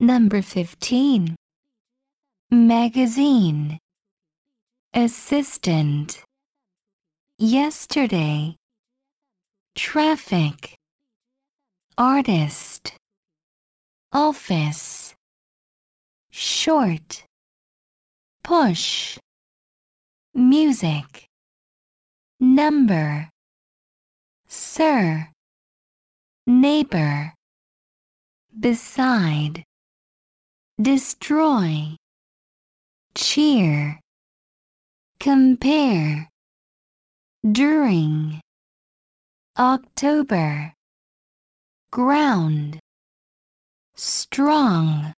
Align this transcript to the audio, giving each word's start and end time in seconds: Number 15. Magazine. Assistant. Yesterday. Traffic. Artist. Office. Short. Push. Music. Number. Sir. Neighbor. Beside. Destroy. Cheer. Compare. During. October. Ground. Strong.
Number 0.00 0.42
15. 0.42 1.34
Magazine. 2.52 3.80
Assistant. 4.94 6.22
Yesterday. 7.36 8.54
Traffic. 9.74 10.76
Artist. 11.98 12.92
Office. 14.12 15.14
Short. 16.30 17.24
Push. 18.44 19.18
Music. 20.32 21.26
Number. 22.38 23.28
Sir. 24.46 25.28
Neighbor. 26.46 27.34
Beside. 28.60 29.64
Destroy. 30.80 31.96
Cheer. 33.16 33.98
Compare. 35.18 36.30
During. 37.50 38.40
October. 39.58 40.72
Ground. 41.90 42.78
Strong. 43.96 45.14